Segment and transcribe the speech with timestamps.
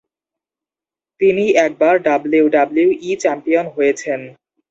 [1.21, 4.19] তিনি একবার WWE champion হয়েছেন।